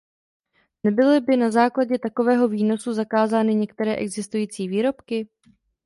[0.83, 5.29] Nebyly by na základě takového výnosu zakázány některé existující výrobky?